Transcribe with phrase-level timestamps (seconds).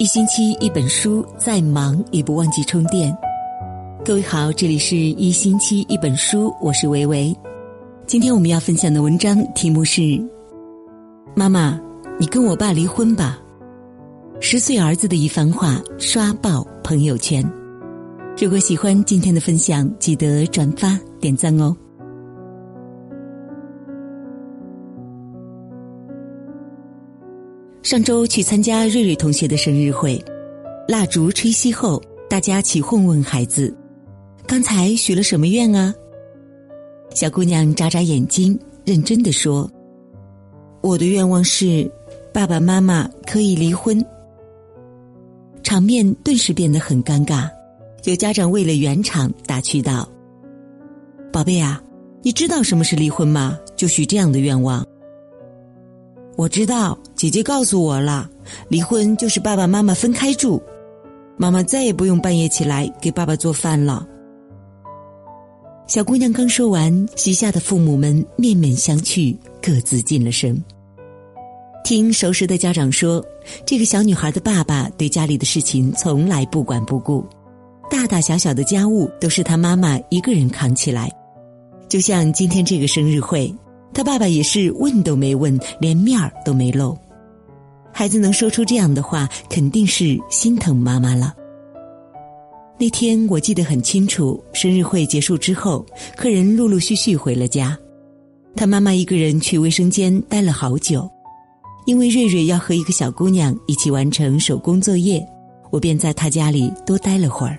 [0.00, 3.16] 一星期一本书，再忙也不忘记充电。
[4.04, 7.32] 各位好，这里是一星期一本书，我是维维。
[8.04, 10.02] 今天我们要分享的文章题目是：
[11.36, 11.80] 妈妈，
[12.18, 13.38] 你跟我爸离婚吧。
[14.40, 17.48] 十岁儿子的一番话刷爆朋友圈。
[18.36, 21.74] 如果喜欢今天的分享，记得转发点赞哦。
[27.84, 30.18] 上周去参加瑞瑞同学的生日会，
[30.88, 33.72] 蜡烛吹熄后，大家起哄问孩子
[34.48, 35.94] ：“刚才许了什么愿啊？”
[37.14, 39.70] 小姑娘眨眨眼睛，认真的说
[40.80, 41.88] ：“我的愿望是，
[42.32, 44.02] 爸爸妈妈可以离婚。”
[45.62, 47.50] 场面顿时变得很尴尬，
[48.04, 50.08] 有家长为了圆场打趣道
[51.30, 51.82] ：“宝贝啊，
[52.22, 53.58] 你知道什么是离婚吗？
[53.76, 54.82] 就许这样的愿望。”
[56.36, 58.28] 我知道，姐姐告诉我了，
[58.68, 60.60] 离婚就是爸爸妈妈分开住，
[61.36, 64.06] 妈妈再也不用半夜起来给爸爸做饭了。
[65.86, 70.60] 小姑娘刚说完，席下的父母们面面相觑，各自噤了声。
[71.84, 73.24] 听熟识的家长说，
[73.64, 77.24] 这个小女孩的爸爸对家里的事情从来不管不顾，
[77.88, 81.12] 大大小小的家务都是他妈妈一个人扛起来，
[81.88, 83.54] 就像今天这个生日会。
[83.94, 86.98] 他爸爸也是问都没问，连面儿都没露。
[87.92, 91.32] 孩子能说出这样的话，肯定是心疼妈妈了。
[92.76, 97.78] 那天我记得很清楚，生日会结束之后，客人陆陆续续回了家，
[98.56, 101.08] 他妈妈一个人去卫生间待了好久。
[101.86, 105.24] 因为瑞瑞要和一个小姑娘一起完成手工作业，
[105.70, 107.56] 我便在他家里多待了会儿。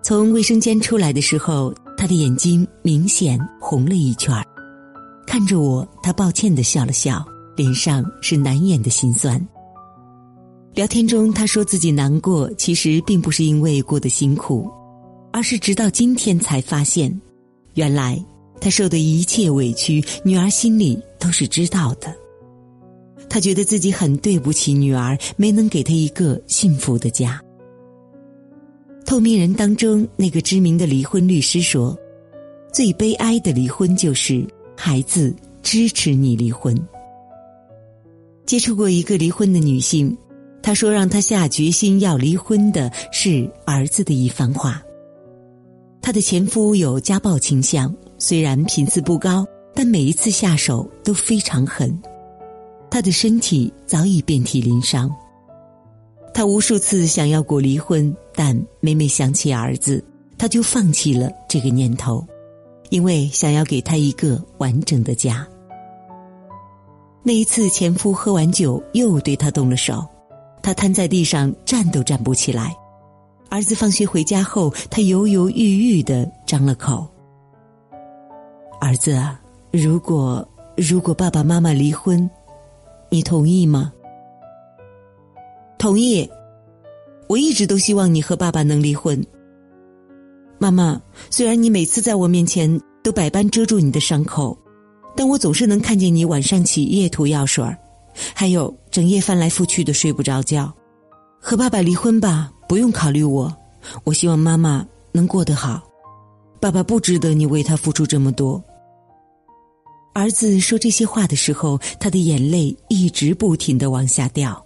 [0.00, 4.44] 从卫生间出来的时候，他的眼睛明显红了一圈儿。
[5.34, 9.44] 看着我，他抱歉的笑了笑，脸上是难掩的心酸。
[10.74, 14.70] 聊天中，他说自己难过，其实并不是因为过得辛苦，
[15.32, 17.20] 而是直到今天才发现，
[17.74, 18.24] 原来
[18.60, 22.14] 他受的一切委屈，女儿心里都是知道的。
[23.28, 27.42] 他觉得自己很对不起女儿，没能给她一个幸福的家。
[29.04, 31.98] 透明人当中那个知名的离婚律师说
[32.72, 34.46] ：“最悲哀的离婚就是。”
[34.76, 36.76] 孩子支持你离婚。
[38.46, 40.16] 接触过一个离婚的女性，
[40.62, 44.82] 她说让她下决心要离婚的是儿子的一番话。
[46.02, 51.98] 她的前夫有家暴倾向，虽然频次不高，但每一次下手都非常狠。
[52.90, 55.10] 她的身体早已遍体鳞伤。
[56.34, 60.04] 她无数次想要过离婚，但每每想起儿子，
[60.36, 62.22] 她就放弃了这个念头。
[62.94, 65.44] 因为想要给他一个完整的家。
[67.24, 70.06] 那一次，前夫喝完酒又对他动了手，
[70.62, 72.72] 他瘫在地上，站都站不起来。
[73.48, 77.04] 儿子放学回家后，他犹犹豫豫的张了口
[78.80, 79.20] ：“儿子，
[79.72, 82.30] 如果如果爸爸妈妈离婚，
[83.10, 83.92] 你同意吗
[85.78, 86.30] ？”“同意。
[87.26, 89.20] ”“我一直都希望你和爸爸能离婚。”
[90.58, 91.00] 妈妈，
[91.30, 94.56] 虽然你每次在我面前都百般遮住你的伤口，
[95.16, 97.76] 但我总是能看见你晚上起夜涂药水儿，
[98.34, 100.72] 还有整夜翻来覆去的睡不着觉。
[101.40, 103.54] 和爸爸离婚吧，不用考虑我。
[104.04, 105.82] 我希望妈妈能过得好，
[106.60, 108.62] 爸爸不值得你为他付出这么多。
[110.14, 114.64] 儿子说这些话的时候，他的眼泪一直不停的往下掉。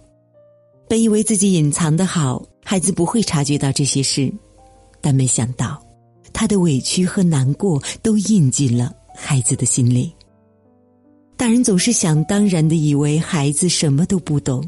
[0.87, 4.31] 本以为自己隐藏的好，孩子不会察觉到这些事。
[5.01, 5.81] 但没想到，
[6.33, 10.13] 他的委屈和难过都印进了孩子的心里。
[11.35, 14.61] 大人总是想当然的以为孩子什么都不懂，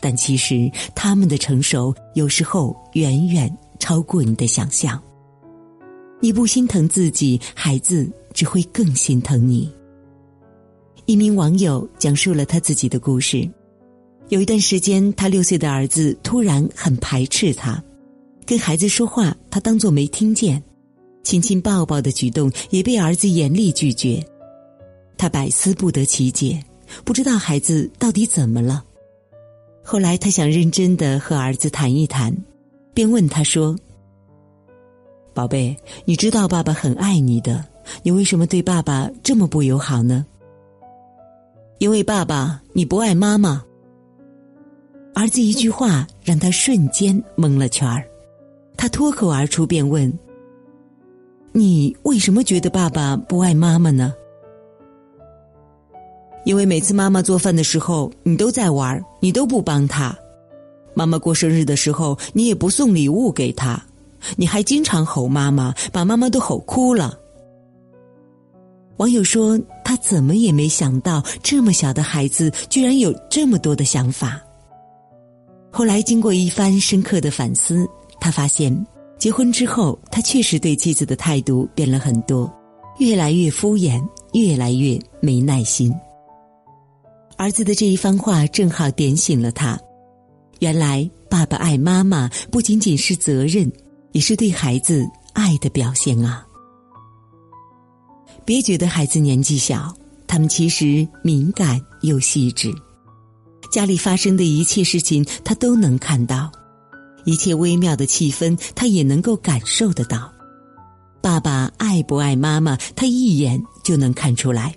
[0.00, 5.02] 但其实他们的成熟有时候远远超过你的想象。
[6.20, 9.68] 你不心疼自己，孩子只会更心疼你。
[11.06, 13.50] 一名网友讲述了他自己的故事：
[14.28, 17.82] 有一段时间，他六岁的儿子突然很排斥他。
[18.44, 20.60] 跟孩子说话，他当作没听见；
[21.22, 24.24] 亲亲抱抱的举动也被儿子严厉拒绝。
[25.16, 26.62] 他百思不得其解，
[27.04, 28.84] 不知道孩子到底怎么了。
[29.82, 32.36] 后来他想认真的和儿子谈一谈，
[32.92, 33.76] 便问他说
[35.34, 37.64] ：“宝贝，你知道爸爸很爱你的，
[38.02, 40.26] 你为什么对爸爸这么不友好呢？”
[41.78, 43.64] 因为爸爸，你不爱妈妈。
[45.14, 48.08] 儿子一句话让他瞬间蒙了圈儿。
[48.82, 50.12] 他脱口而出，便问
[51.54, 54.12] ：“你为什么觉得爸爸不爱妈妈呢？”
[56.44, 60.12] 因为每次妈妈做饭的时候，你都在玩，你都不帮他。
[60.94, 63.80] 妈妈过生日的时候，你也不送礼物给她，
[64.34, 67.16] 你还经常吼妈妈，把妈妈都吼哭了。”
[68.98, 69.56] 网友说
[69.86, 74.40] ：“他怎么也没想到，这么小的孩子居然有这么多的想法。”
[75.70, 77.88] 后来经过一番深刻的反思，
[78.22, 78.72] 他发现，
[79.18, 82.48] 结婚之后，他确实对妻子的态度变了很多，
[83.00, 84.00] 越来越敷衍，
[84.32, 85.92] 越来越没耐心。
[87.36, 89.76] 儿子的这一番话正好点醒了他，
[90.60, 93.68] 原来爸爸爱妈妈不仅仅是责任，
[94.12, 96.46] 也是对孩子爱的表现啊。
[98.44, 99.92] 别觉得孩子年纪小，
[100.28, 102.72] 他们其实敏感又细致。
[103.72, 106.48] 家里发生的一切事情，他都能看到；
[107.24, 110.32] 一切微妙的气氛，他也能够感受得到。
[111.20, 114.74] 爸爸爱不爱妈妈，他一眼就能看出来。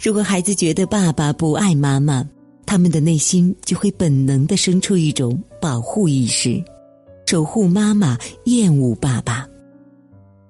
[0.00, 2.26] 如果孩子觉得爸爸不爱妈妈，
[2.66, 6.62] 他们的内心就会本能的生出一种保护意识，
[7.26, 9.46] 守护妈妈，厌恶爸爸。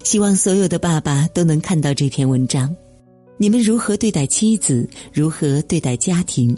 [0.04, 2.74] 希望所有的爸爸都能看到这篇文章。
[3.36, 6.56] 你们如何对待妻子，如何对待家庭，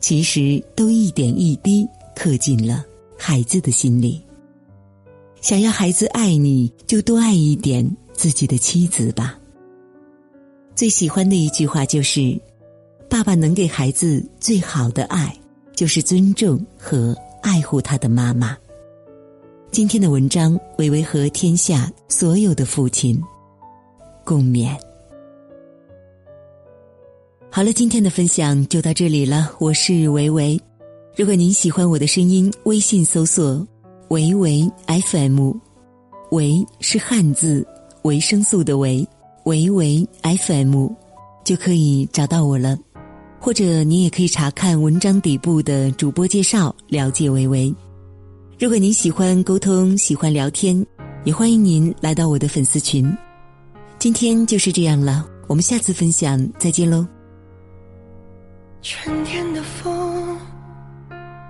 [0.00, 1.86] 其实都一点一滴
[2.16, 2.84] 刻进了
[3.18, 4.22] 孩子的心里。
[5.40, 9.38] 想要孩子爱你，就多爱一点自己的妻子吧。
[10.74, 12.40] 最喜欢的一句话就是
[13.10, 15.36] ：“爸爸能给孩子最好的爱，
[15.74, 18.56] 就是尊重和爱护他的妈妈。”
[19.70, 23.20] 今天的文章，维维和天下所有的父亲
[24.24, 24.74] 共勉。
[27.50, 29.54] 好了，今天的分享就到这里了。
[29.58, 30.60] 我是维维，
[31.18, 33.66] 如果您喜欢我的声音，微信搜索
[34.10, 35.50] “维维 FM”，
[36.30, 37.66] 维是汉字
[38.02, 39.04] 维生素的维，
[39.42, 40.86] 维维 FM
[41.42, 42.78] 就可以找到我了。
[43.40, 47.74] 或者你也可以查看文章底部的主播介绍，了解维维。
[48.56, 50.86] 如果您喜欢沟通，喜欢聊天，
[51.24, 53.12] 也欢迎您来到我的粉丝群。
[53.98, 57.04] 今天就是这样了，我们下次分享再见喽。
[58.82, 59.97] 春天的风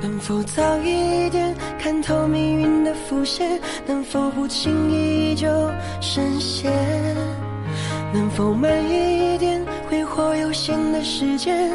[0.00, 3.60] 能否早一点看透命运的伏线？
[3.86, 5.48] 能否不轻易就
[6.00, 6.72] 深陷？
[8.12, 11.70] 能否慢一点挥霍有限的时间？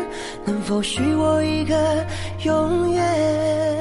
[0.46, 2.06] 能否许我一个
[2.44, 3.81] 永远？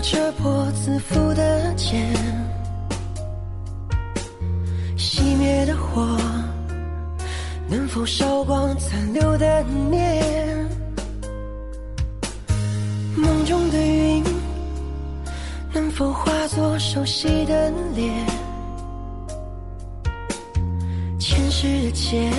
[0.00, 2.10] 能否扯破自负的茧？
[4.96, 6.16] 熄灭的火，
[7.68, 10.66] 能否烧光残留的念？
[13.14, 14.24] 梦中的云，
[15.74, 18.26] 能否化作熟悉的脸？
[21.18, 22.30] 前世的劫，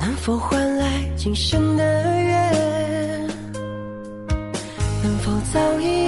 [0.00, 0.84] 能否换来
[1.16, 3.28] 今生的缘？
[5.00, 6.07] 能否早一点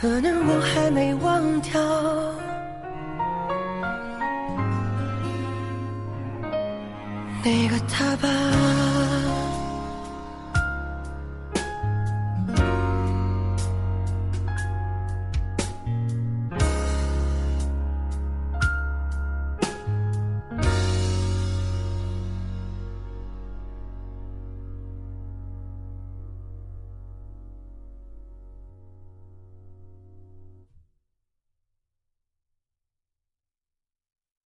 [0.00, 1.78] 可能我还没忘掉
[7.44, 8.69] 那个他吧。